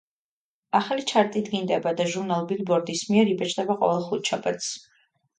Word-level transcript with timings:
ახალი 0.77 1.03
ჩარტი 1.09 1.41
დგინდება 1.49 1.91
და 1.99 2.07
ჟურნალ 2.13 2.47
„ბილბორდის“ 2.51 3.03
მიერ 3.11 3.29
იბეჭდება 3.33 3.75
ყოველ 3.83 4.01
ხუთშაბათს. 4.07 4.71